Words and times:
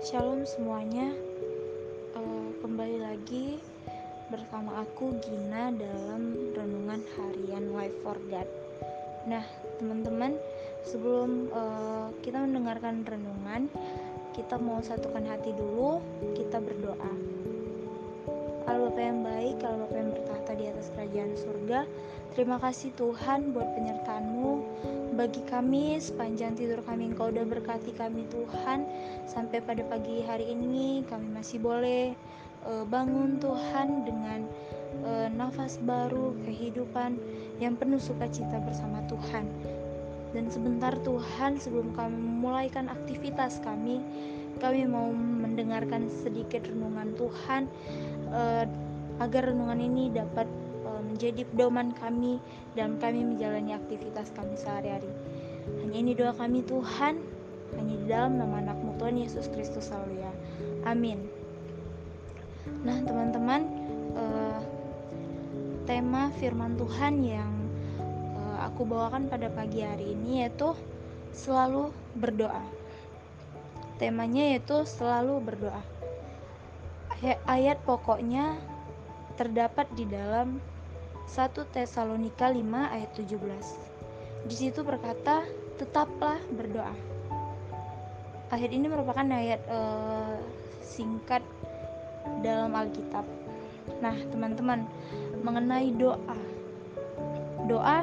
Shalom 0.00 0.48
semuanya, 0.48 1.12
uh, 2.16 2.48
kembali 2.64 3.04
lagi 3.04 3.60
bersama 4.32 4.80
aku 4.80 5.20
Gina 5.20 5.68
dalam 5.76 6.56
renungan 6.56 7.04
harian 7.20 7.76
Life 7.76 7.92
for 8.00 8.16
God. 8.32 8.48
Nah, 9.28 9.44
teman-teman, 9.76 10.40
sebelum 10.88 11.52
uh, 11.52 12.08
kita 12.24 12.40
mendengarkan 12.40 13.04
renungan, 13.04 13.68
kita 14.32 14.56
mau 14.56 14.80
satukan 14.80 15.28
hati 15.28 15.52
dulu, 15.52 16.00
kita 16.32 16.64
berdoa. 16.64 17.12
Allah 18.72 18.88
Bapa 18.88 19.00
yang 19.04 19.20
baik, 19.20 19.60
Allah 19.68 19.84
Bapa 19.84 19.96
yang 20.00 20.10
bertahta 20.16 20.52
di 20.56 20.64
atas 20.64 20.88
kerajaan 20.96 21.36
surga, 21.36 21.84
terima 22.34 22.62
kasih 22.62 22.94
Tuhan 22.94 23.50
buat 23.50 23.66
penyertaan-Mu. 23.74 24.50
Bagi 25.18 25.42
kami 25.50 25.98
sepanjang 25.98 26.54
tidur 26.56 26.80
kami 26.86 27.12
Engkau 27.12 27.28
udah 27.28 27.44
berkati 27.44 27.92
kami 27.92 28.24
Tuhan. 28.30 28.86
Sampai 29.26 29.60
pada 29.60 29.82
pagi 29.86 30.22
hari 30.22 30.54
ini 30.54 31.02
kami 31.10 31.28
masih 31.34 31.58
boleh 31.58 32.14
uh, 32.64 32.86
bangun 32.86 33.42
Tuhan 33.42 34.06
dengan 34.06 34.46
uh, 35.02 35.28
nafas 35.34 35.82
baru 35.82 36.32
kehidupan 36.46 37.18
yang 37.58 37.74
penuh 37.74 38.00
sukacita 38.00 38.62
bersama 38.62 39.02
Tuhan. 39.10 39.44
Dan 40.30 40.46
sebentar 40.46 40.94
Tuhan 41.02 41.58
sebelum 41.58 41.90
kami 41.98 42.14
memulaikan 42.14 42.86
aktivitas 42.86 43.58
kami 43.66 43.98
kami 44.60 44.84
mau 44.84 45.08
mendengarkan 45.10 46.06
sedikit 46.10 46.68
renungan 46.68 47.16
Tuhan 47.16 47.66
uh, 48.30 48.64
agar 49.20 49.50
renungan 49.50 49.80
ini 49.80 50.12
dapat 50.12 50.46
menjadi 51.02 51.42
pedoman 51.48 51.92
kami 51.96 52.38
dalam 52.76 53.00
kami 53.00 53.24
menjalani 53.24 53.76
aktivitas 53.76 54.30
kami 54.36 54.54
sehari-hari. 54.54 55.10
Hanya 55.84 55.96
ini 55.96 56.12
doa 56.16 56.32
kami 56.36 56.64
Tuhan, 56.64 57.20
hanya 57.76 57.94
di 57.94 58.06
dalam 58.08 58.38
nama 58.38 58.60
anakmu 58.62 58.96
Tuhan 59.00 59.16
Yesus 59.20 59.48
Kristus 59.50 59.90
ya. 59.90 60.32
Amin. 60.86 61.26
Nah 62.84 63.00
teman-teman, 63.04 63.60
uh, 64.16 64.60
tema 65.84 66.32
firman 66.38 66.78
Tuhan 66.78 67.24
yang 67.24 67.52
uh, 68.36 68.68
aku 68.68 68.86
bawakan 68.86 69.28
pada 69.28 69.48
pagi 69.52 69.84
hari 69.84 70.14
ini 70.16 70.46
yaitu 70.46 70.72
selalu 71.34 71.92
berdoa. 72.16 72.62
Temanya 74.00 74.56
yaitu 74.56 74.88
selalu 74.88 75.44
berdoa 75.44 75.82
ayat 77.44 77.76
pokoknya 77.84 78.56
terdapat 79.36 79.84
di 79.92 80.08
dalam 80.08 80.60
1 81.28 81.74
Tesalonika 81.74 82.48
5 82.48 82.62
ayat 82.94 83.10
17. 83.16 83.36
Di 84.48 84.54
situ 84.56 84.80
berkata, 84.80 85.44
"Tetaplah 85.76 86.40
berdoa." 86.54 86.94
Ayat 88.50 88.70
ini 88.72 88.90
merupakan 88.90 89.22
ayat 89.22 89.62
uh, 89.70 90.36
singkat 90.82 91.44
dalam 92.42 92.74
Alkitab. 92.74 93.22
Nah, 94.02 94.16
teman-teman, 94.32 94.88
mengenai 95.44 95.94
doa. 95.94 96.38
Doa 97.68 98.02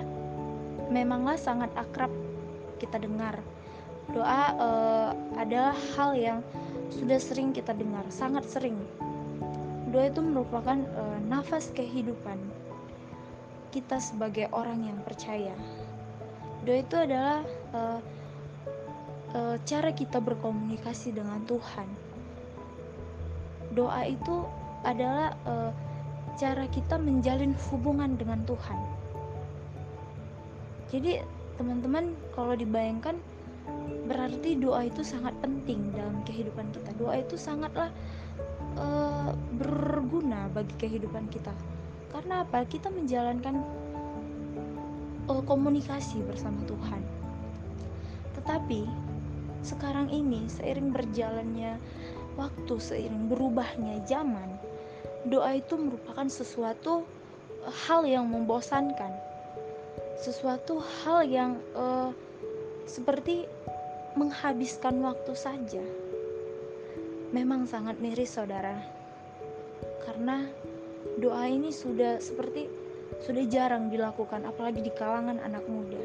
memanglah 0.88 1.36
sangat 1.36 1.74
akrab 1.76 2.14
kita 2.80 3.02
dengar. 3.02 3.42
Doa 4.16 4.56
uh, 4.56 5.12
adalah 5.36 5.76
hal 6.00 6.16
yang 6.16 6.40
sudah 6.94 7.20
sering 7.20 7.52
kita 7.52 7.76
dengar, 7.76 8.08
sangat 8.08 8.48
sering 8.48 8.80
Doa 9.88 10.12
itu 10.12 10.20
merupakan 10.20 10.76
uh, 11.00 11.18
nafas 11.31 11.72
kehidupan 11.72 12.36
kita 13.72 14.00
sebagai 14.02 14.48
orang 14.56 14.88
yang 14.88 15.00
percaya. 15.04 15.54
Doa 16.68 16.84
itu 16.84 16.96
adalah 17.00 17.40
uh, 17.72 18.00
uh, 19.36 19.56
cara 19.64 19.92
kita 19.96 20.20
berkomunikasi 20.20 21.16
dengan 21.16 21.44
Tuhan. 21.48 21.88
Doa 23.75 24.08
itu 24.08 24.44
adalah 24.84 25.36
uh, 25.47 25.72
cara 26.38 26.69
kita 26.69 27.02
menjalin 27.02 27.56
hubungan 27.69 28.16
dengan 28.16 28.44
Tuhan. 28.46 28.80
Jadi, 30.88 31.20
teman-teman, 31.59 32.16
kalau 32.31 32.56
dibayangkan, 32.56 33.20
berarti 34.08 34.56
doa 34.56 34.88
itu 34.88 35.03
sangat 35.03 35.36
penting 35.44 35.91
dalam 35.91 36.24
kehidupan 36.24 36.72
kita. 36.72 36.96
Doa 36.96 37.20
itu 37.20 37.36
sangatlah 37.36 37.91
uh, 38.80 39.36
berguna 39.59 40.47
bagi 40.56 40.72
kehidupan 40.80 41.28
kita. 41.28 41.52
Karena 42.12 42.44
apa? 42.44 42.63
Kita 42.63 42.88
menjalankan 42.88 43.56
uh, 45.28 45.44
komunikasi 45.44 46.23
bersama 46.23 46.63
Tuhan. 46.66 47.01
Tetapi 48.40 48.81
sekarang 49.66 50.07
ini 50.13 50.47
seiring 50.47 50.96
berjalannya 50.96 51.75
waktu, 52.40 52.75
seiring 52.79 53.28
berubahnya 53.28 54.06
zaman, 54.07 54.56
doa 55.28 55.57
itu 55.59 55.75
merupakan 55.75 56.28
sesuatu 56.31 57.03
uh, 57.66 57.73
hal 57.88 58.07
yang 58.07 58.31
membosankan. 58.31 59.12
Sesuatu 60.17 60.81
hal 61.06 61.28
yang 61.29 61.62
uh, 61.78 62.09
seperti 62.88 63.46
menghabiskan 64.17 64.97
waktu 65.03 65.38
saja 65.38 65.84
memang 67.35 67.67
sangat 67.67 68.00
miris 68.00 68.34
saudara 68.34 68.79
karena 70.07 70.47
doa 71.18 71.44
ini 71.47 71.72
sudah 71.72 72.19
seperti 72.19 72.68
sudah 73.23 73.44
jarang 73.50 73.90
dilakukan 73.90 74.45
apalagi 74.45 74.84
di 74.84 74.91
kalangan 74.94 75.41
anak 75.41 75.66
muda. 75.66 76.01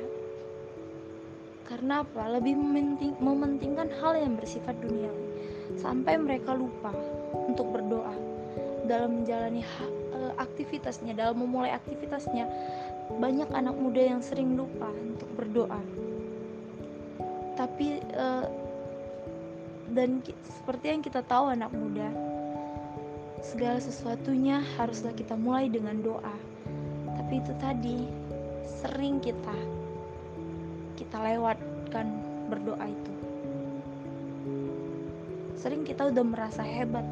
Karena 1.66 2.04
apa? 2.04 2.28
Lebih 2.36 2.54
mementing, 2.58 3.16
mementingkan 3.20 3.88
hal 4.00 4.18
yang 4.18 4.36
bersifat 4.36 4.76
duniawi. 4.80 5.26
Sampai 5.80 6.20
mereka 6.20 6.52
lupa 6.52 6.92
untuk 7.32 7.72
berdoa 7.72 8.12
dalam 8.84 9.22
menjalani 9.22 9.64
uh, 10.12 10.32
aktivitasnya 10.36 11.16
dalam 11.16 11.40
memulai 11.40 11.72
aktivitasnya 11.72 12.44
banyak 13.16 13.48
anak 13.54 13.76
muda 13.78 14.02
yang 14.02 14.20
sering 14.20 14.52
lupa 14.58 14.90
untuk 14.90 15.28
berdoa. 15.38 15.80
Tapi 17.56 18.00
uh, 18.16 18.46
dan 19.92 20.24
seperti 20.44 20.86
yang 20.88 21.02
kita 21.04 21.20
tahu 21.24 21.52
anak 21.52 21.68
muda 21.72 22.08
segala 23.42 23.82
sesuatunya 23.82 24.62
haruslah 24.78 25.10
kita 25.18 25.34
mulai 25.34 25.66
dengan 25.66 25.98
doa. 25.98 26.36
Tapi 27.18 27.42
itu 27.42 27.52
tadi 27.58 28.06
sering 28.62 29.18
kita 29.18 29.58
kita 30.94 31.18
lewatkan 31.18 32.06
berdoa 32.46 32.86
itu. 32.86 33.14
Sering 35.58 35.82
kita 35.82 36.14
udah 36.14 36.24
merasa 36.24 36.62
hebat. 36.62 37.04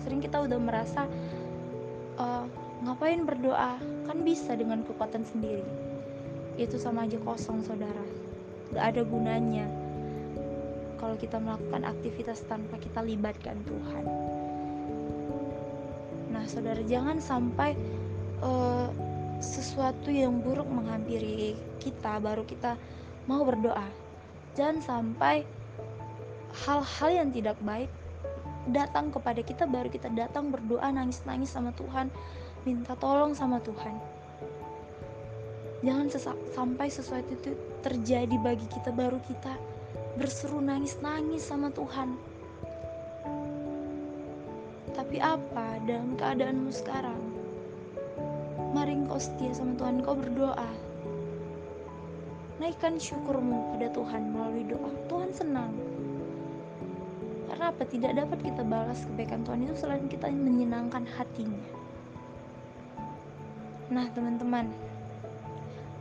Sering 0.00 0.24
kita 0.24 0.42
udah 0.48 0.58
merasa 0.58 1.04
uh, 2.16 2.48
ngapain 2.82 3.28
berdoa? 3.28 3.76
Kan 4.08 4.24
bisa 4.24 4.56
dengan 4.56 4.80
kekuatan 4.82 5.28
sendiri. 5.28 5.64
Itu 6.56 6.80
sama 6.80 7.04
aja 7.04 7.20
kosong 7.20 7.60
saudara. 7.60 8.04
Gak 8.72 8.96
ada 8.96 9.02
gunanya 9.04 9.68
kalau 10.96 11.14
kita 11.20 11.36
melakukan 11.36 11.84
aktivitas 11.84 12.42
tanpa 12.48 12.80
kita 12.80 13.04
libatkan 13.04 13.60
Tuhan. 13.68 14.35
Saudara, 16.46 16.80
jangan 16.86 17.18
sampai 17.18 17.74
uh, 18.40 18.88
sesuatu 19.42 20.08
yang 20.08 20.40
buruk 20.40 20.66
menghampiri 20.70 21.58
kita, 21.82 22.22
baru 22.22 22.46
kita 22.46 22.78
mau 23.26 23.42
berdoa. 23.42 23.86
Jangan 24.56 24.80
sampai 24.80 25.44
hal-hal 26.64 27.10
yang 27.12 27.28
tidak 27.34 27.58
baik 27.60 27.90
datang 28.72 29.12
kepada 29.12 29.42
kita, 29.44 29.68
baru 29.68 29.92
kita 29.92 30.08
datang 30.14 30.48
berdoa, 30.48 30.88
nangis-nangis 30.90 31.52
sama 31.52 31.70
Tuhan, 31.76 32.08
minta 32.64 32.96
tolong 32.96 33.36
sama 33.36 33.60
Tuhan. 33.62 33.94
Jangan 35.84 36.08
sampai 36.56 36.88
sesuatu 36.88 37.30
itu 37.36 37.52
terjadi 37.84 38.36
bagi 38.40 38.64
kita, 38.72 38.90
baru 38.90 39.20
kita 39.28 39.54
berseru 40.16 40.64
nangis-nangis 40.64 41.44
sama 41.44 41.68
Tuhan. 41.70 42.16
Tapi 45.06 45.22
apa 45.22 45.78
dalam 45.86 46.18
keadaanmu 46.18 46.66
sekarang? 46.74 47.22
Mari 48.74 49.06
engkau 49.06 49.22
setia 49.22 49.54
sama 49.54 49.78
Tuhan, 49.78 50.02
engkau 50.02 50.18
berdoa. 50.18 50.66
Naikkan 52.58 52.98
syukurmu 52.98 53.78
pada 53.78 53.86
Tuhan 53.94 54.34
melalui 54.34 54.66
doa. 54.66 54.90
Tuhan 55.06 55.30
senang. 55.30 55.70
Karena 57.46 57.70
apa? 57.70 57.86
Tidak 57.86 58.18
dapat 58.18 58.50
kita 58.50 58.66
balas 58.66 59.06
kebaikan 59.06 59.46
Tuhan 59.46 59.70
itu 59.70 59.78
selain 59.78 60.10
kita 60.10 60.26
menyenangkan 60.26 61.06
hatinya. 61.14 61.62
Nah, 63.94 64.10
teman-teman, 64.10 64.74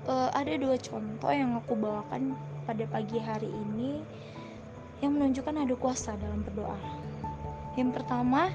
uh, 0.10 0.34
ada 0.34 0.58
dua 0.58 0.82
contoh 0.82 1.30
yang 1.30 1.54
aku 1.62 1.78
bawakan 1.78 2.34
pada 2.66 2.90
pagi 2.90 3.22
hari 3.22 3.54
ini 3.54 4.02
yang 5.06 5.14
menunjukkan 5.14 5.62
ada 5.62 5.78
kuasa 5.78 6.18
dalam 6.18 6.42
berdoa. 6.42 6.82
Yang 7.78 8.02
pertama 8.02 8.50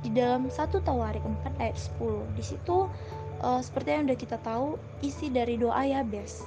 di 0.00 0.10
dalam 0.12 0.48
satu 0.48 0.80
Tawarik 0.80 1.22
4 1.22 1.60
ayat 1.60 1.76
10. 1.76 2.36
Di 2.36 2.44
situ 2.44 2.88
uh, 3.44 3.60
seperti 3.60 3.88
yang 3.92 4.04
sudah 4.08 4.18
kita 4.18 4.36
tahu 4.40 4.80
isi 5.04 5.28
dari 5.28 5.60
doa 5.60 5.84
Yabes. 5.84 6.44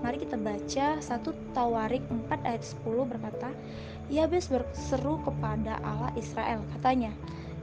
Mari 0.00 0.24
kita 0.24 0.36
baca 0.40 0.86
1 1.00 1.56
Tawarik 1.56 2.04
4 2.08 2.48
ayat 2.48 2.62
10 2.64 3.10
berkata, 3.10 3.48
Yabes 4.08 4.48
berseru 4.48 5.20
kepada 5.24 5.80
Allah 5.84 6.12
Israel, 6.16 6.64
katanya, 6.76 7.12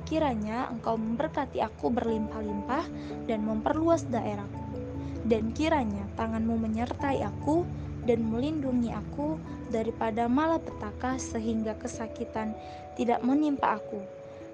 Kiranya 0.08 0.72
engkau 0.72 0.96
memberkati 0.96 1.60
aku 1.60 1.92
berlimpah-limpah 1.92 2.88
dan 3.28 3.44
memperluas 3.44 4.08
daerahku. 4.08 4.80
Dan 5.28 5.52
kiranya 5.52 6.08
tanganmu 6.16 6.56
menyertai 6.56 7.28
aku 7.28 7.68
dan 8.08 8.24
melindungi 8.24 8.96
aku 8.96 9.36
daripada 9.68 10.32
malapetaka 10.32 11.20
sehingga 11.20 11.76
kesakitan 11.76 12.56
tidak 12.96 13.20
menimpa 13.20 13.84
aku. 13.84 14.00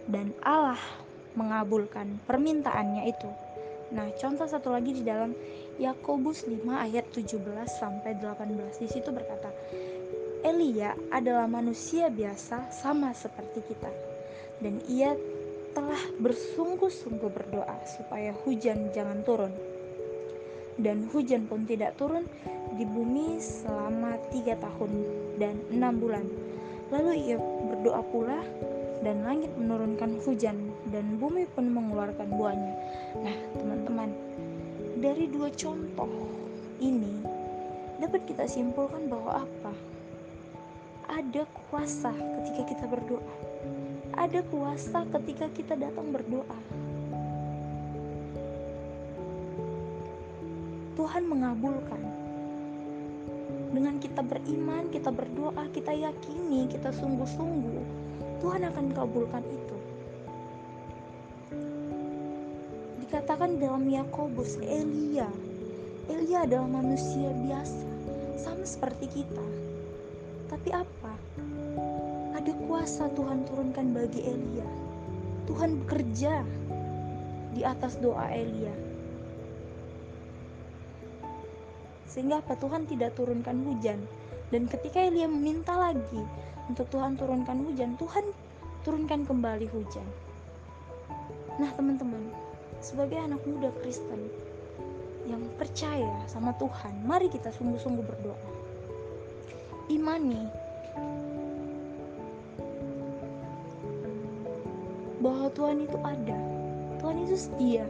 Dan 0.09 0.35
Allah 0.43 0.79
mengabulkan 1.33 2.19
permintaannya 2.27 3.09
itu. 3.09 3.29
Nah, 3.93 4.09
contoh 4.17 4.49
satu 4.49 4.73
lagi 4.73 4.97
di 4.97 5.03
dalam 5.05 5.37
Yakobus 5.77 6.49
5 6.49 6.65
ayat 6.65 7.05
17 7.13 7.39
sampai 7.69 8.17
18 8.17 8.81
di 8.81 8.87
situ 8.89 9.09
berkata, 9.13 9.53
Elia 10.43 10.97
adalah 11.13 11.47
manusia 11.47 12.11
biasa 12.11 12.73
sama 12.73 13.15
seperti 13.15 13.63
kita 13.63 13.87
dan 14.59 14.81
ia 14.91 15.15
telah 15.73 15.99
bersungguh-sungguh 16.21 17.31
berdoa 17.33 17.77
supaya 17.85 18.35
hujan 18.45 18.93
jangan 18.93 19.21
turun. 19.25 19.53
Dan 20.73 21.05
hujan 21.13 21.45
pun 21.45 21.69
tidak 21.69 21.97
turun 22.01 22.25
di 22.73 22.85
bumi 22.85 23.37
selama 23.37 24.17
tiga 24.33 24.57
tahun 24.57 24.91
dan 25.37 25.61
enam 25.69 26.01
bulan. 26.01 26.25
Lalu 26.89 27.33
ia 27.33 27.37
berdoa 27.69 28.01
pula 28.09 28.41
dan 29.03 29.27
langit 29.27 29.51
menurunkan 29.59 30.23
hujan 30.23 30.71
dan 30.89 31.19
bumi 31.19 31.43
pun 31.51 31.67
mengeluarkan 31.67 32.27
buahnya. 32.31 32.73
Nah, 33.19 33.37
teman-teman, 33.59 34.09
dari 35.03 35.27
dua 35.27 35.51
contoh 35.51 36.07
ini 36.79 37.19
dapat 37.99 38.23
kita 38.23 38.47
simpulkan 38.47 39.11
bahwa 39.11 39.43
apa? 39.43 39.73
Ada 41.11 41.43
kuasa 41.67 42.15
ketika 42.15 42.63
kita 42.71 42.85
berdoa. 42.87 43.35
Ada 44.15 44.39
kuasa 44.47 45.03
ketika 45.19 45.51
kita 45.51 45.73
datang 45.75 46.15
berdoa. 46.15 46.59
Tuhan 50.93 51.23
mengabulkan. 51.27 52.01
Dengan 53.73 53.97
kita 53.97 54.21
beriman, 54.21 54.93
kita 54.93 55.09
berdoa, 55.09 55.65
kita 55.73 55.89
yakini, 55.97 56.69
kita 56.69 56.93
sungguh-sungguh, 56.93 58.02
Tuhan 58.43 58.67
akan 58.67 58.91
kabulkan 58.91 59.39
itu. 59.47 59.77
Dikatakan 63.07 63.55
dalam 63.55 63.87
Yakobus, 63.87 64.59
Elia. 64.59 65.31
Elia 66.11 66.43
adalah 66.43 66.67
manusia 66.67 67.31
biasa, 67.31 67.87
sama 68.35 68.67
seperti 68.67 69.07
kita. 69.07 69.47
Tapi 70.51 70.75
apa? 70.75 71.15
Ada 72.35 72.51
kuasa 72.67 73.07
Tuhan 73.15 73.47
turunkan 73.47 73.95
bagi 73.95 74.27
Elia. 74.27 74.67
Tuhan 75.47 75.79
bekerja 75.87 76.43
di 77.55 77.63
atas 77.63 77.95
doa 78.03 78.27
Elia. 78.27 78.75
Sehingga 82.11 82.43
apa? 82.43 82.59
Tuhan 82.59 82.91
tidak 82.91 83.15
turunkan 83.15 83.63
hujan. 83.71 84.03
Dan 84.51 84.67
ketika 84.67 84.99
Elia 84.99 85.31
meminta 85.31 85.79
lagi, 85.79 86.21
untuk 86.71 86.87
Tuhan 86.91 87.19
turunkan 87.19 87.59
hujan, 87.67 87.99
Tuhan 87.99 88.25
turunkan 88.87 89.27
kembali 89.27 89.67
hujan. 89.71 90.07
Nah, 91.59 91.69
teman-teman, 91.75 92.31
sebagai 92.79 93.19
anak 93.19 93.43
muda 93.43 93.71
Kristen 93.83 94.31
yang 95.27 95.43
percaya 95.55 96.23
sama 96.27 96.51
Tuhan, 96.59 97.03
mari 97.07 97.31
kita 97.31 97.51
sungguh-sungguh 97.51 98.03
berdoa. 98.03 98.47
Imani 99.91 100.43
bahwa 105.23 105.47
Tuhan 105.55 105.83
itu 105.83 105.97
ada. 106.03 106.39
Tuhan 106.99 107.17
itu 107.23 107.35
setia. 107.35 107.85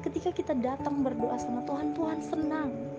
Ketika 0.00 0.32
kita 0.32 0.52
datang 0.56 1.04
berdoa 1.04 1.36
sama 1.36 1.60
Tuhan, 1.68 1.92
Tuhan 1.92 2.20
senang 2.24 2.89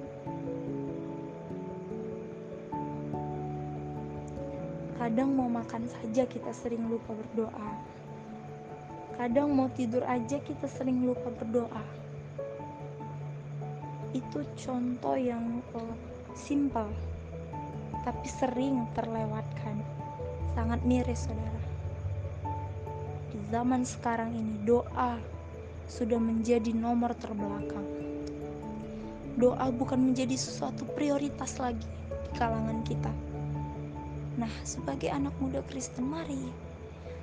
Kadang 5.12 5.36
mau 5.36 5.52
makan 5.52 5.92
saja 5.92 6.24
kita 6.24 6.56
sering 6.56 6.88
lupa 6.88 7.12
berdoa. 7.12 7.72
Kadang 9.20 9.52
mau 9.52 9.68
tidur 9.76 10.08
aja 10.08 10.40
kita 10.40 10.72
sering 10.72 11.04
lupa 11.04 11.28
berdoa. 11.36 11.84
Itu 14.16 14.48
contoh 14.56 15.20
yang 15.20 15.60
uh, 15.76 15.96
simpel, 16.32 16.88
tapi 18.08 18.24
sering 18.24 18.88
terlewatkan. 18.96 19.84
Sangat 20.56 20.80
miris, 20.88 21.28
saudara. 21.28 21.60
Di 23.36 23.40
zaman 23.52 23.84
sekarang 23.84 24.32
ini, 24.32 24.64
doa 24.64 25.20
sudah 25.92 26.24
menjadi 26.24 26.72
nomor 26.72 27.12
terbelakang. 27.20 28.16
Doa 29.36 29.76
bukan 29.76 30.16
menjadi 30.16 30.40
sesuatu 30.40 30.88
prioritas 30.96 31.60
lagi 31.60 31.84
di 32.08 32.30
kalangan 32.40 32.80
kita 32.88 33.12
Nah, 34.42 34.50
sebagai 34.66 35.14
anak 35.14 35.38
muda 35.38 35.62
Kristen, 35.70 36.10
mari 36.10 36.50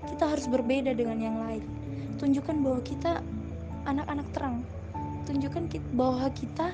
kita 0.06 0.30
harus 0.30 0.46
berbeda 0.46 0.94
dengan 0.94 1.18
yang 1.18 1.36
lain. 1.42 1.66
Tunjukkan 2.22 2.62
bahwa 2.62 2.80
kita 2.86 3.18
anak-anak 3.90 4.26
terang. 4.30 4.62
Tunjukkan 5.26 5.66
bahwa 5.98 6.30
kita 6.30 6.70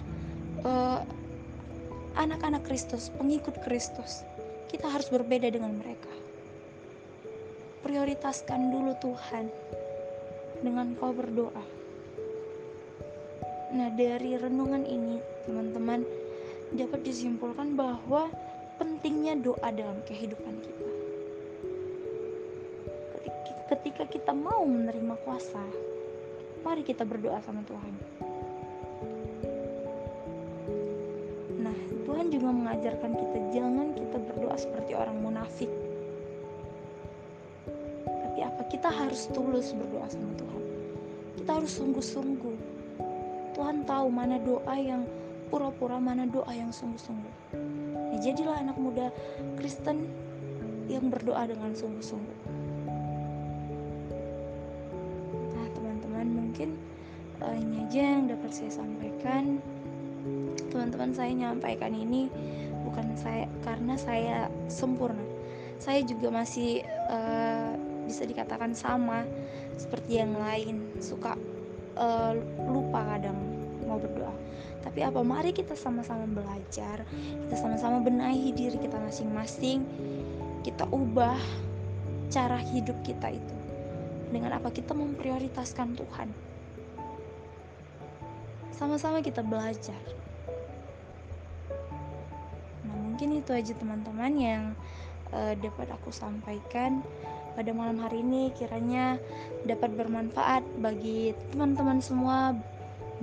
uh, 0.68 1.00
anak-anak 2.20 2.60
Kristus, 2.68 3.08
pengikut 3.16 3.56
Kristus. 3.64 4.20
Kita 4.68 4.92
harus 4.92 5.08
berbeda 5.08 5.48
dengan 5.48 5.80
mereka. 5.80 6.12
Prioritaskan 7.80 8.68
dulu 8.68 8.92
Tuhan 9.00 9.48
dengan 10.60 10.92
kau 11.00 11.16
berdoa. 11.16 11.64
Nah, 13.74 13.88
dari 13.96 14.36
renungan 14.36 14.84
ini, 14.84 15.18
teman-teman 15.48 16.04
dapat 16.76 17.00
disimpulkan 17.00 17.74
bahwa 17.74 18.28
pentingnya 18.84 19.40
doa 19.40 19.68
dalam 19.72 19.96
kehidupan 20.04 20.60
kita. 20.60 20.88
Ketika 23.64 24.04
kita 24.04 24.36
mau 24.36 24.60
menerima 24.68 25.16
kuasa, 25.24 25.64
mari 26.60 26.84
kita 26.84 27.08
berdoa 27.08 27.40
sama 27.40 27.64
Tuhan. 27.64 27.94
Nah, 31.64 31.78
Tuhan 32.04 32.28
juga 32.28 32.52
mengajarkan 32.52 33.12
kita 33.16 33.38
jangan 33.56 33.96
kita 33.96 34.20
berdoa 34.20 34.56
seperti 34.60 34.92
orang 34.92 35.16
munafik. 35.16 35.72
Tapi 38.04 38.44
apa 38.44 38.68
kita 38.68 38.92
harus 38.92 39.32
tulus 39.32 39.72
berdoa 39.72 40.12
sama 40.12 40.28
Tuhan. 40.36 40.62
Kita 41.40 41.50
harus 41.56 41.72
sungguh-sungguh. 41.72 42.56
Tuhan 43.56 43.88
tahu 43.88 44.12
mana 44.12 44.36
doa 44.44 44.76
yang 44.76 45.08
pura-pura, 45.48 45.96
mana 45.96 46.28
doa 46.28 46.52
yang 46.52 46.68
sungguh-sungguh. 46.68 47.43
Ya, 48.14 48.30
jadilah 48.30 48.62
anak 48.62 48.78
muda 48.78 49.10
Kristen 49.58 50.06
yang 50.86 51.10
berdoa 51.10 51.50
dengan 51.50 51.74
sungguh-sungguh. 51.74 52.38
Nah, 55.50 55.66
teman-teman, 55.74 56.26
mungkin 56.30 56.78
uh, 57.42 57.58
ini 57.58 57.82
aja 57.82 58.14
yang 58.14 58.30
dapat 58.30 58.54
saya 58.54 58.70
sampaikan. 58.70 59.58
Teman-teman, 60.70 61.10
saya 61.10 61.34
nyampaikan 61.34 61.90
ini 61.90 62.30
bukan 62.86 63.18
saya 63.18 63.50
karena 63.66 63.98
saya 63.98 64.46
sempurna. 64.70 65.26
Saya 65.82 66.06
juga 66.06 66.30
masih 66.30 66.86
uh, 67.10 67.74
bisa 68.06 68.22
dikatakan 68.30 68.78
sama 68.78 69.26
seperti 69.74 70.22
yang 70.22 70.38
lain, 70.38 70.86
suka 71.02 71.34
uh, 71.98 72.38
lupa 72.70 73.02
kadang 73.18 73.53
mau 73.84 74.00
berdoa. 74.00 74.34
Tapi 74.84 75.00
apa 75.00 75.20
mari 75.24 75.52
kita 75.56 75.72
sama-sama 75.72 76.28
belajar 76.28 77.08
kita 77.48 77.56
sama-sama 77.56 78.04
benahi 78.04 78.52
diri 78.52 78.76
kita 78.76 79.00
masing-masing 79.00 79.84
kita 80.64 80.84
ubah 80.92 81.40
cara 82.32 82.56
hidup 82.56 82.96
kita 83.04 83.32
itu 83.36 83.56
dengan 84.32 84.58
apa 84.58 84.72
kita 84.74 84.96
memprioritaskan 84.96 85.94
Tuhan. 85.94 86.28
Sama-sama 88.74 89.22
kita 89.22 89.46
belajar. 89.46 90.02
Nah 92.82 92.96
mungkin 92.98 93.38
itu 93.38 93.54
aja 93.54 93.70
teman-teman 93.78 94.32
yang 94.34 94.62
uh, 95.30 95.54
dapat 95.54 95.86
aku 95.94 96.10
sampaikan 96.10 96.98
pada 97.54 97.70
malam 97.70 98.02
hari 98.02 98.26
ini. 98.26 98.50
Kiranya 98.50 99.22
dapat 99.62 99.94
bermanfaat 99.94 100.66
bagi 100.82 101.30
teman-teman 101.54 102.02
semua 102.02 102.58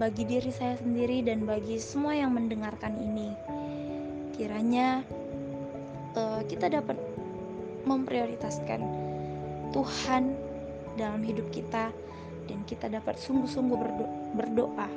bagi 0.02 0.26
diri 0.26 0.50
saya 0.50 0.82
sendiri 0.82 1.22
dan 1.22 1.46
bagi 1.46 1.78
semua 1.78 2.18
yang 2.18 2.34
mendengarkan 2.34 2.98
ini. 2.98 3.38
Kiranya 4.34 5.06
uh, 6.18 6.42
kita 6.50 6.74
dapat 6.74 6.98
memprioritaskan 7.86 8.82
Tuhan 9.70 10.34
dalam 10.98 11.22
hidup 11.22 11.46
kita 11.54 11.94
dan 12.50 12.60
kita 12.66 12.90
dapat 12.90 13.22
sungguh-sungguh 13.22 13.78
berdo 13.78 14.06
berdoa 14.34 14.90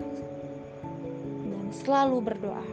dan 1.53 1.67
selalu 1.69 2.25
berdoa. 2.25 2.67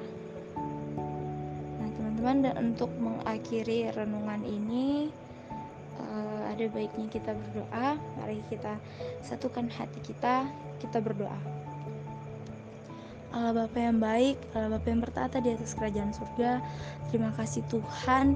Nah, 1.84 1.90
teman-teman, 2.00 2.48
untuk 2.64 2.96
mengakhiri 2.96 3.92
renungan 3.92 4.48
ini, 4.48 5.12
uh, 6.00 6.48
ada 6.48 6.64
baiknya 6.72 7.12
kita 7.12 7.36
berdoa. 7.36 8.00
Mari 8.24 8.40
kita 8.48 8.80
satukan 9.20 9.68
hati 9.68 10.00
kita, 10.00 10.48
kita 10.80 11.04
berdoa. 11.04 11.61
Allah 13.32 13.64
Bapa 13.64 13.80
yang 13.80 14.04
baik, 14.04 14.36
Allah 14.52 14.76
Bapa 14.76 14.88
yang 14.92 15.00
bertata 15.00 15.40
di 15.40 15.56
atas 15.56 15.72
kerajaan 15.80 16.12
surga. 16.12 16.60
Terima 17.08 17.32
kasih 17.40 17.64
Tuhan. 17.72 18.36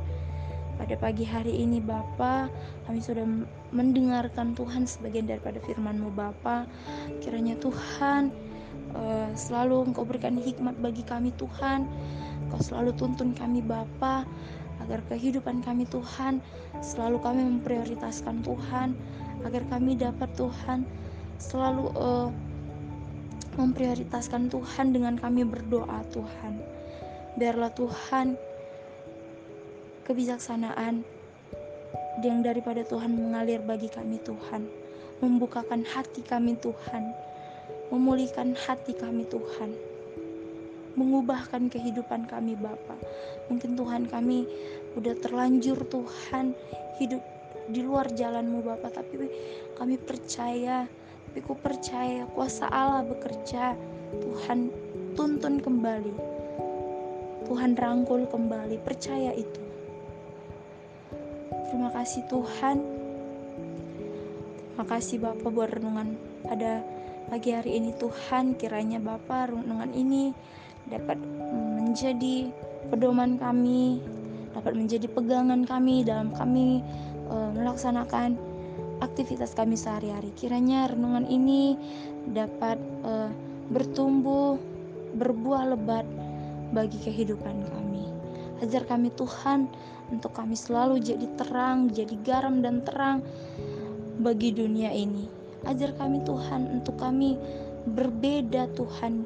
Pada 0.76 0.96
pagi 1.00 1.24
hari 1.24 1.56
ini 1.56 1.80
Bapa, 1.80 2.52
kami 2.88 3.00
sudah 3.00 3.24
mendengarkan 3.72 4.56
Tuhan 4.56 4.88
sebagian 4.88 5.28
daripada 5.28 5.60
firman-Mu 5.64 6.12
Bapa. 6.16 6.68
Kiranya 7.20 7.60
Tuhan 7.60 8.32
uh, 8.96 9.32
selalu 9.36 9.92
Engkau 9.92 10.08
berikan 10.08 10.40
hikmat 10.40 10.80
bagi 10.80 11.04
kami 11.04 11.36
Tuhan. 11.36 11.88
Engkau 12.48 12.60
selalu 12.64 12.92
tuntun 12.96 13.36
kami 13.36 13.64
Bapa 13.64 14.24
agar 14.84 15.00
kehidupan 15.08 15.64
kami 15.64 15.88
Tuhan 15.88 16.44
selalu 16.84 17.18
kami 17.24 17.42
memprioritaskan 17.58 18.44
Tuhan 18.44 18.94
agar 19.48 19.64
kami 19.72 19.96
dapat 19.96 20.30
Tuhan 20.36 20.84
selalu 21.40 21.92
uh, 21.96 22.30
memprioritaskan 23.56 24.52
Tuhan 24.52 24.92
dengan 24.92 25.16
kami 25.16 25.48
berdoa 25.48 26.04
Tuhan. 26.12 26.54
Biarlah 27.36 27.72
Tuhan 27.76 28.36
kebijaksanaan 30.08 31.04
yang 32.24 32.40
daripada 32.44 32.84
Tuhan 32.88 33.12
mengalir 33.12 33.60
bagi 33.64 33.92
kami 33.92 34.20
Tuhan. 34.24 34.68
Membukakan 35.24 35.88
hati 35.88 36.24
kami 36.24 36.60
Tuhan. 36.60 37.12
Memulihkan 37.92 38.56
hati 38.56 38.96
kami 38.96 39.28
Tuhan. 39.28 39.72
Mengubahkan 40.96 41.68
kehidupan 41.68 42.28
kami 42.28 42.56
Bapa. 42.56 42.96
Mungkin 43.52 43.76
Tuhan 43.76 44.08
kami 44.08 44.48
udah 44.96 45.16
terlanjur 45.20 45.84
Tuhan 45.92 46.56
hidup 47.00 47.20
di 47.68 47.84
luar 47.84 48.08
jalanmu 48.12 48.64
Bapa, 48.64 48.94
tapi 48.94 49.28
kami 49.76 50.00
percaya, 50.00 50.88
tapi 51.36 51.52
ku 51.52 51.60
percaya 51.60 52.24
kuasa 52.32 52.64
Allah 52.72 53.04
bekerja. 53.04 53.76
Tuhan 54.24 54.72
tuntun 55.20 55.60
kembali. 55.60 56.16
Tuhan 57.44 57.76
rangkul 57.76 58.24
kembali, 58.32 58.80
percaya 58.80 59.36
itu. 59.36 59.60
Terima 61.68 61.92
kasih 61.92 62.24
Tuhan. 62.32 62.80
Terima 64.64 64.86
kasih 64.88 65.20
Bapak 65.20 65.52
buat 65.52 65.76
renungan 65.76 66.16
pada 66.48 66.80
pagi 67.28 67.52
hari 67.52 67.84
ini 67.84 67.92
Tuhan 68.00 68.56
kiranya 68.56 69.04
Bapak 69.04 69.52
renungan 69.52 69.92
ini 69.92 70.32
dapat 70.88 71.20
menjadi 71.84 72.48
pedoman 72.88 73.36
kami, 73.36 74.00
dapat 74.56 74.72
menjadi 74.72 75.12
pegangan 75.12 75.68
kami 75.68 76.08
dalam 76.08 76.32
kami 76.32 76.80
uh, 77.28 77.52
melaksanakan 77.52 78.40
aktivitas 79.02 79.56
kami 79.58 79.76
sehari-hari. 79.76 80.32
Kiranya 80.36 80.92
renungan 80.92 81.28
ini 81.28 81.76
dapat 82.32 82.78
uh, 83.04 83.32
bertumbuh, 83.72 84.60
berbuah 85.18 85.76
lebat 85.76 86.06
bagi 86.72 87.00
kehidupan 87.02 87.66
kami. 87.72 88.06
Ajar 88.64 88.88
kami 88.88 89.12
Tuhan 89.16 89.68
untuk 90.12 90.32
kami 90.32 90.56
selalu 90.56 91.02
jadi 91.02 91.28
terang, 91.36 91.92
jadi 91.92 92.16
garam 92.24 92.62
dan 92.64 92.86
terang 92.86 93.20
bagi 94.22 94.56
dunia 94.56 94.94
ini. 94.94 95.28
Ajar 95.66 95.98
kami 95.98 96.22
Tuhan 96.24 96.80
untuk 96.80 96.96
kami 97.02 97.36
berbeda 97.90 98.70
Tuhan 98.78 99.26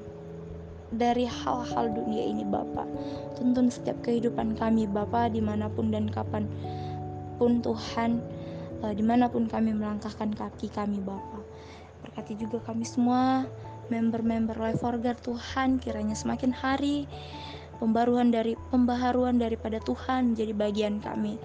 dari 0.90 1.28
hal-hal 1.30 1.94
dunia 1.94 2.24
ini 2.26 2.42
Bapak. 2.48 2.88
Tuntun 3.38 3.70
setiap 3.70 4.00
kehidupan 4.02 4.58
kami 4.58 4.90
Bapak 4.90 5.38
di 5.38 5.42
mana 5.44 5.70
pun 5.70 5.94
dan 5.94 6.10
kapan 6.10 6.50
pun 7.38 7.62
Tuhan 7.62 8.20
uh, 8.84 8.94
di 8.94 9.04
mana 9.04 9.28
pun 9.28 9.46
kami 9.46 9.76
melangkahkan 9.76 10.32
kaki 10.36 10.72
kami 10.72 11.00
Bapak. 11.04 11.44
Berkati 12.06 12.34
juga 12.40 12.64
kami 12.64 12.88
semua 12.88 13.44
member-member 13.92 14.56
Life 14.56 14.80
Forgar 14.80 15.18
Tuhan. 15.20 15.82
Kiranya 15.84 16.16
semakin 16.16 16.54
hari 16.56 17.10
pembaruan 17.82 18.32
dari 18.32 18.56
pembaharuan 18.72 19.40
daripada 19.40 19.80
Tuhan 19.84 20.36
menjadi 20.36 20.54
bagian 20.56 20.96
kami. 21.04 21.36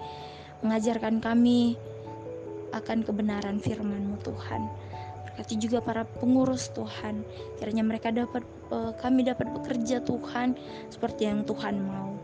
Mengajarkan 0.63 1.19
kami 1.19 1.75
akan 2.71 3.03
kebenaran 3.03 3.59
firman-Mu 3.59 4.19
Tuhan. 4.23 4.67
Berkati 5.27 5.55
juga 5.59 5.83
para 5.83 6.07
pengurus 6.07 6.71
Tuhan. 6.71 7.27
Kiranya 7.59 7.83
mereka 7.83 8.11
dapat 8.11 8.43
uh, 8.71 8.95
kami 8.99 9.27
dapat 9.27 9.51
bekerja 9.51 9.99
Tuhan 10.03 10.55
seperti 10.87 11.27
yang 11.27 11.43
Tuhan 11.43 11.83
mau 11.83 12.14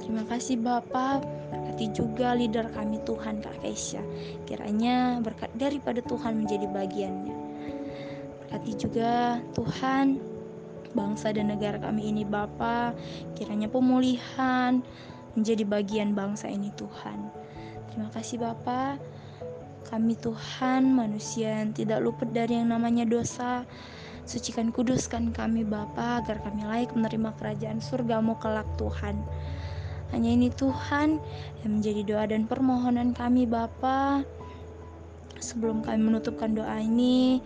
terima 0.00 0.22
kasih 0.26 0.58
Bapak. 0.58 1.22
Berkati 1.50 1.86
juga 1.94 2.34
leader 2.34 2.68
kami 2.74 2.98
Tuhan 3.06 3.40
Kak 3.42 3.62
Keisha. 3.62 4.02
Kiranya 4.44 5.22
berkat 5.22 5.50
daripada 5.54 6.02
Tuhan 6.04 6.44
menjadi 6.44 6.66
bagiannya. 6.70 7.36
Berkati 8.44 8.72
juga 8.78 9.42
Tuhan 9.54 10.18
bangsa 10.96 11.30
dan 11.36 11.52
negara 11.52 11.76
kami 11.76 12.08
ini 12.08 12.24
Bapa 12.24 12.96
kiranya 13.36 13.68
pemulihan 13.68 14.80
menjadi 15.36 15.62
bagian 15.68 16.16
bangsa 16.16 16.48
ini 16.50 16.72
Tuhan. 16.74 17.30
Terima 17.92 18.08
kasih 18.10 18.42
Bapak. 18.42 18.98
Kami 19.88 20.20
Tuhan, 20.20 20.92
manusia 20.92 21.64
yang 21.64 21.72
tidak 21.72 22.04
luput 22.04 22.28
dari 22.28 22.60
yang 22.60 22.68
namanya 22.68 23.08
dosa, 23.08 23.64
sucikan 24.28 24.68
kuduskan 24.68 25.32
kami 25.32 25.64
Bapa 25.64 26.20
agar 26.20 26.44
kami 26.44 26.60
layak 26.68 26.92
menerima 26.92 27.32
kerajaan 27.40 27.80
surgamu 27.80 28.36
kelak 28.36 28.68
Tuhan. 28.76 29.16
Hanya 30.12 30.30
ini 30.32 30.48
Tuhan 30.48 31.20
yang 31.64 31.70
menjadi 31.80 32.02
doa 32.04 32.24
dan 32.28 32.48
permohonan 32.48 33.12
kami 33.12 33.44
Bapa. 33.44 34.24
Sebelum 35.38 35.84
kami 35.84 36.00
menutupkan 36.10 36.56
doa 36.56 36.80
ini, 36.80 37.38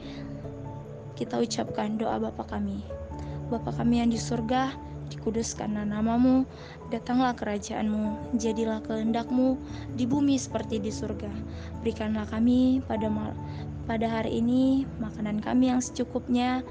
kita 1.18 1.42
ucapkan 1.42 1.98
doa 1.98 2.22
Bapa 2.22 2.46
kami. 2.46 2.80
Bapa 3.52 3.68
kami 3.74 4.00
yang 4.00 4.08
di 4.08 4.16
surga, 4.16 4.72
dikuduskanlah 5.12 5.84
namamu, 5.84 6.48
datanglah 6.88 7.36
kerajaanmu, 7.36 8.36
jadilah 8.40 8.80
kehendakmu 8.88 9.60
di 9.92 10.08
bumi 10.08 10.40
seperti 10.40 10.80
di 10.80 10.88
surga. 10.88 11.28
Berikanlah 11.84 12.24
kami 12.32 12.80
pada 12.88 13.12
mal 13.12 13.36
pada 13.84 14.06
hari 14.06 14.38
ini 14.38 14.86
makanan 15.02 15.42
kami 15.42 15.72
yang 15.72 15.82
secukupnya. 15.82 16.62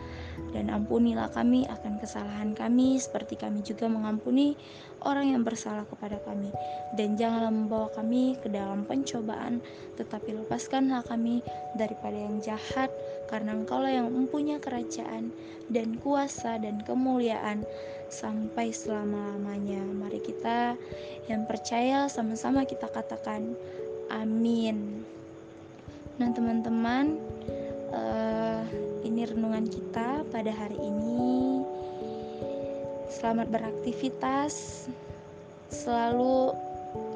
Dan 0.51 0.67
ampunilah 0.67 1.31
kami 1.31 1.63
akan 1.63 2.01
kesalahan 2.03 2.51
kami 2.51 2.99
seperti 2.99 3.39
kami 3.39 3.63
juga 3.63 3.87
mengampuni 3.87 4.59
orang 5.07 5.31
yang 5.31 5.43
bersalah 5.47 5.87
kepada 5.87 6.19
kami. 6.27 6.51
Dan 6.99 7.15
janganlah 7.15 7.53
membawa 7.53 7.87
kami 7.95 8.35
ke 8.41 8.51
dalam 8.51 8.83
pencobaan 8.83 9.63
tetapi 9.95 10.35
lepaskanlah 10.43 11.07
kami 11.07 11.39
daripada 11.79 12.19
yang 12.19 12.43
jahat 12.43 12.91
karena 13.31 13.55
engkaulah 13.55 13.91
yang 13.91 14.11
mempunyai 14.11 14.59
kerajaan 14.59 15.31
dan 15.71 15.95
kuasa 16.03 16.59
dan 16.59 16.83
kemuliaan 16.83 17.63
sampai 18.11 18.75
selama-lamanya. 18.75 19.79
Mari 19.87 20.19
kita 20.19 20.75
yang 21.31 21.47
percaya 21.47 22.11
sama-sama 22.11 22.67
kita 22.67 22.91
katakan 22.91 23.55
amin 24.11 25.07
Nah, 26.21 26.29
teman-teman, 26.37 27.17
uh, 27.89 28.61
ini 29.01 29.25
renungan 29.25 29.65
kita 29.65 30.21
pada 30.29 30.53
hari 30.53 30.77
ini. 30.77 31.65
Selamat 33.09 33.49
beraktivitas, 33.49 34.85
selalu 35.73 36.53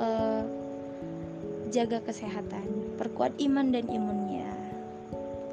uh, 0.01 0.41
jaga 1.69 2.01
kesehatan, 2.01 2.97
perkuat 2.97 3.38
iman 3.45 3.69
dan 3.69 3.85
imunnya. 3.93 4.50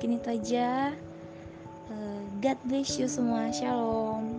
Kini 0.00 0.16
itu 0.16 0.32
aja. 0.32 0.97
Uh, 1.92 2.25
God 2.40 2.56
bless 2.64 2.97
you 2.97 3.04
semua. 3.04 3.52
Shalom. 3.52 4.32